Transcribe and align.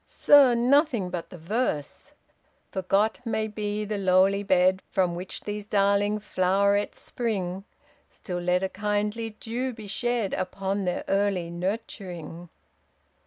"Sir! 0.03 0.55
nothing 0.55 1.11
but 1.11 1.29
the 1.29 1.37
verse, 1.37 2.13
Forgot 2.71 3.19
may 3.23 3.47
be 3.47 3.85
the 3.85 3.99
lowly 3.99 4.41
bed 4.41 4.81
From 4.89 5.13
which 5.13 5.41
these 5.41 5.67
darling 5.67 6.17
flowerets 6.19 6.97
spring, 6.99 7.65
Still 8.09 8.39
let 8.41 8.63
a 8.63 8.69
kindly 8.69 9.37
dew 9.39 9.73
be 9.73 9.85
shed, 9.85 10.33
Upon 10.33 10.85
their 10.85 11.03
early 11.07 11.51
nurturing. 11.51 12.49